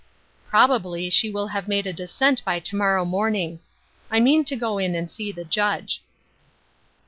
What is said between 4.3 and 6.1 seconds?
to go in Hnd see the Judge."